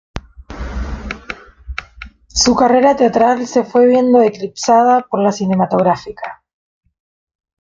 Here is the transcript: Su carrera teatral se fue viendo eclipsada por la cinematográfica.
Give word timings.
Su 2.25 2.55
carrera 2.55 2.95
teatral 2.95 3.45
se 3.45 3.63
fue 3.63 3.85
viendo 3.85 4.23
eclipsada 4.23 5.05
por 5.07 5.21
la 5.21 5.31
cinematográfica. 5.31 6.43